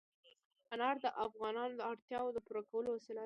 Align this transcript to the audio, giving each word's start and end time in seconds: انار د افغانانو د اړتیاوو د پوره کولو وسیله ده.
انار 0.73 0.95
د 1.03 1.05
افغانانو 1.25 1.73
د 1.77 1.81
اړتیاوو 1.91 2.33
د 2.35 2.39
پوره 2.47 2.61
کولو 2.69 2.89
وسیله 2.95 3.17
ده. 3.19 3.19